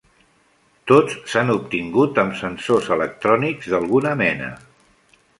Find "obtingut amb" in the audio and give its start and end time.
1.55-2.33